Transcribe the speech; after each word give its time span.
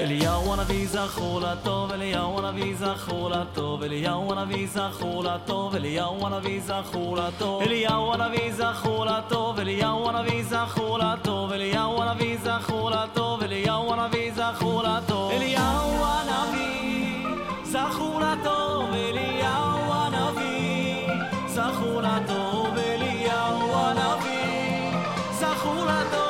אליהו 0.00 0.52
הנביא 0.52 0.86
זכור 0.88 1.40
לטוב, 1.40 1.92
אליהו 1.92 2.38
הנביא 2.38 2.74
זכור 2.76 3.30
לטוב, 3.30 3.82
אליהו 3.82 4.32
הנביא 4.32 4.66
זכור 4.66 5.24
לטוב, 5.24 5.74
אליהו 5.74 6.26
הנביא 6.26 6.60
זכור 6.60 7.16
לטוב, 7.16 7.62
אליהו 7.62 8.12
הנביא 8.12 8.52
זכור 8.52 9.06
לטוב, 9.06 9.58
אליהו 9.58 10.08
הנביא 10.08 10.42
זכור 10.44 10.98
לטוב, 10.98 11.52
אליהו 11.52 12.02
הנביא 12.02 12.36
זכור 12.42 12.90
לטוב, 12.90 13.42
אליהו 13.42 13.92
הנביא 13.92 14.32
זכור 14.34 14.82
לטוב, 14.82 15.30
אליהו 15.32 16.04
הנביא 16.04 17.02
זכור 17.64 18.20
לטוב, 18.20 18.92
אליהו 18.94 19.92
הנביא 19.92 21.08
זכור 21.46 22.00
לטוב, 22.02 22.76
אליהו 22.78 23.72
הנביא 23.74 24.92
זכור 25.38 25.84
לטוב, 25.86 26.29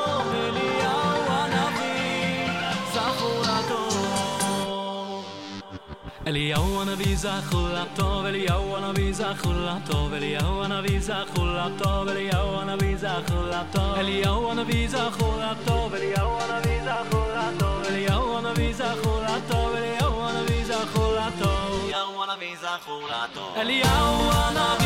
אליהו 6.26 6.82
הנביא 6.82 7.16
זכור 7.16 7.68
לטוב, 7.68 8.24
אליהו 8.24 8.76
הנביא 8.76 9.12
זכור 9.12 9.52
לטוב, 9.52 10.12
אליהו 10.12 10.62
הנביא 10.62 11.00
זכור 11.00 11.46
לטוב, 11.46 12.08
אליהו 12.08 12.60
הנביא 12.60 12.96
זכור 12.96 13.42
לטוב, 13.46 13.98
אליהו 13.98 14.50
הנביא 14.50 14.88
זכור 14.88 15.36
לטוב, 15.36 15.94
אליהו 15.94 16.38
הנביא 16.40 16.82
זכור 16.84 17.26
לטוב, 17.36 17.84
אליהו 17.88 18.38
הנביא 18.38 18.72
זכור 18.74 19.20
לטוב, 19.22 19.74
אליהו 19.76 20.28
הנביא 20.28 20.64
זכור 20.66 21.12
לטוב, 21.12 21.70
אליהו 21.82 22.22
הנביא 22.22 22.56
זכור 22.56 23.08
לטוב, 23.08 23.54
אליהו 23.56 24.30
הנביא 24.32 24.79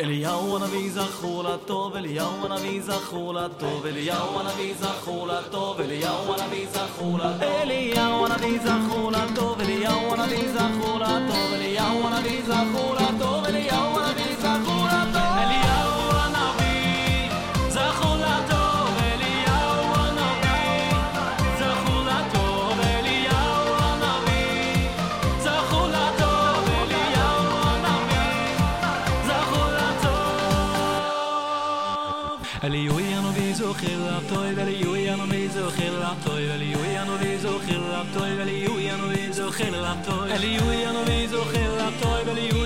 אליהו 0.00 0.56
הנביא 0.56 0.90
זכור 0.90 1.44
לטוב, 1.44 1.96
אליהו 1.96 2.44
הנביא 2.44 2.82
זכור 2.82 3.34
לטוב, 3.34 3.86
אליהו 3.86 4.40
הנביא 4.40 4.74
זכור 4.80 5.26
לטוב, 5.26 5.80
אליהו 5.80 6.34
הנביא 6.34 6.66
זכור 6.72 7.18
לטוב, 7.18 7.40
אליהו 7.42 8.26
הנביא 8.26 8.58
זכור 8.64 9.12
לטוב, 9.12 9.60
אליהו 9.60 10.14
הנביא 10.14 10.52
זכור 10.52 10.87
Eller 32.62 32.78
jo 32.78 32.98
igjen 32.98 33.24
og 33.24 33.36
vi 33.38 33.52
så 33.54 33.68
khilla 33.78 34.16
toy 34.26 34.48
vel 34.56 34.70
jo 34.80 34.94
igjen 34.98 35.20
og 35.22 35.30
vi 35.30 35.44
så 35.54 35.68
khilla 35.76 36.10
toy 36.24 36.42
vel 36.50 36.64
jo 36.66 36.80
igjen 36.88 37.12
og 37.14 37.20
vi 37.22 37.36
så 37.38 37.52
khilla 37.62 38.00
toy 38.16 38.32
vel 38.40 38.50
jo 38.50 38.74
igjen 38.82 39.04
og 39.06 39.12
vi 39.14 39.28
så 39.36 39.46
khilla 39.54 39.94
toy 40.08 40.26
eller 40.26 40.50
jo 40.58 40.66
igjen 40.74 40.98
og 40.98 41.06
vi 41.06 41.20
så 41.30 41.44
khilla 41.52 41.90
toy 42.02 42.24
vel 42.26 42.40
jo 42.48 42.57